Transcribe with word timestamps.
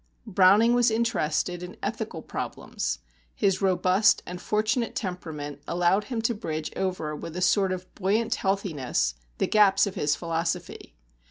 Browning 0.25 0.73
was 0.73 0.89
interested 0.89 1.61
in 1.61 1.77
ethical 1.83 2.23
problems; 2.23 2.97
his 3.35 3.61
robust 3.61 4.23
and 4.25 4.41
fortunate 4.41 4.95
temperament 4.95 5.61
allowed 5.67 6.05
him 6.05 6.23
to 6.23 6.33
bridge 6.33 6.71
over 6.75 7.15
with 7.15 7.37
a 7.37 7.41
sort 7.43 7.71
of 7.71 7.85
buoyant 7.93 8.33
healthiness 8.33 9.13
the 9.37 9.45
gaps 9.45 9.85
of 9.85 9.93
his 9.93 10.15
philosophy. 10.15 10.95